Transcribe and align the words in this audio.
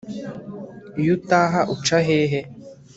iyo 0.99 1.11
utaha 1.17 1.61
uca 1.73 1.97
hehe 2.07 2.39